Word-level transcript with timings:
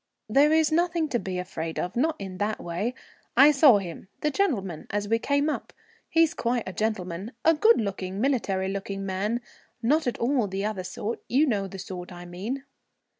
There 0.27 0.51
is 0.51 0.71
nothing 0.71 1.09
to 1.09 1.19
be 1.19 1.37
afraid 1.37 1.77
of, 1.77 1.95
not 1.95 2.15
in 2.17 2.39
that 2.39 2.59
way. 2.59 2.95
I 3.37 3.51
saw 3.51 3.77
him, 3.77 4.07
the 4.21 4.31
gentleman, 4.31 4.87
as 4.89 5.07
we 5.07 5.19
came 5.19 5.47
up. 5.47 5.73
He's 6.09 6.33
quite 6.33 6.63
a 6.67 6.73
gentleman, 6.73 7.33
a 7.45 7.53
good 7.53 7.79
looking 7.79 8.19
military 8.19 8.67
looking 8.69 9.05
man, 9.05 9.41
not 9.83 10.07
at 10.07 10.17
all 10.17 10.47
the 10.47 10.65
other 10.65 10.83
sort 10.83 11.21
you 11.27 11.45
know 11.45 11.67
the 11.67 11.77
sort 11.77 12.11
I 12.11 12.25
mean." 12.25 12.63